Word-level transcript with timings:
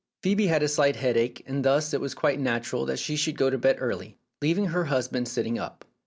Phoebe 0.23 0.47
had 0.47 0.63
a 0.63 0.67
slight 0.67 0.95
headache, 0.95 1.43
and 1.45 1.63
thus 1.63 1.93
it 1.93 2.01
was 2.01 2.15
quite 2.15 2.39
natural 2.39 2.87
that 2.87 2.97
she 2.97 3.15
should 3.15 3.37
go 3.37 3.51
to 3.51 3.57
bed 3.59 3.75
early, 3.77 4.17
leaving 4.41 4.65
her 4.65 4.85
husband 4.85 5.27
sitting 5.27 5.59
up. 5.59 5.85